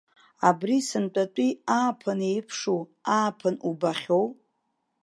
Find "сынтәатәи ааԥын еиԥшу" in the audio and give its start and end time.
0.87-2.81